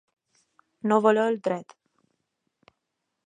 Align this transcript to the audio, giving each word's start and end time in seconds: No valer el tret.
No 0.91 0.97
valer 1.07 1.27
el 1.33 1.37
tret. 1.49 1.77